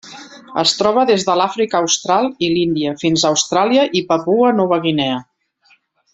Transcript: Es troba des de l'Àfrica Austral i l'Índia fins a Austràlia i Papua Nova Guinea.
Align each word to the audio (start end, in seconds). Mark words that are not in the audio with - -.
Es 0.59 0.71
troba 0.77 1.03
des 1.09 1.25
de 1.27 1.35
l'Àfrica 1.41 1.81
Austral 1.87 2.25
i 2.47 2.49
l'Índia 2.55 2.95
fins 3.03 3.27
a 3.27 3.31
Austràlia 3.35 3.85
i 4.01 4.03
Papua 4.09 4.51
Nova 4.63 4.81
Guinea. 4.89 5.21